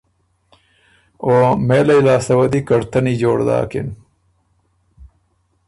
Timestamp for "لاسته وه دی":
2.07-2.61